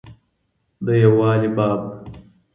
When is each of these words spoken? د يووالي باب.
د 0.85 0.87
يووالي 1.03 1.49
باب. 1.55 1.81